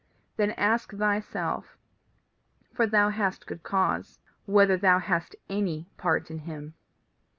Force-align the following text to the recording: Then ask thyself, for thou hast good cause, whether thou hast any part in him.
Then 0.35 0.49
ask 0.57 0.95
thyself, 0.95 1.77
for 2.73 2.87
thou 2.87 3.09
hast 3.09 3.45
good 3.45 3.61
cause, 3.61 4.19
whether 4.47 4.75
thou 4.75 4.97
hast 4.97 5.35
any 5.47 5.85
part 5.95 6.31
in 6.31 6.39
him. 6.39 6.73